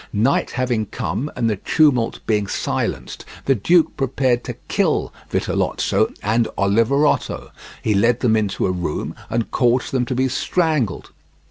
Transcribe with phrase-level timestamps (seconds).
[0.13, 6.47] Night having come and the tumult being silenced, the duke prepared to kill Vitellozzo and
[6.57, 7.51] Oliverotto;
[7.83, 11.11] he led them into a room and caused them to be strangled.